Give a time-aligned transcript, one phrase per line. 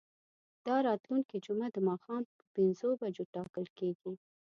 [0.65, 4.11] دا راتلونکې جمعه د ماښام په پنځو بجو ټاکل کیږي.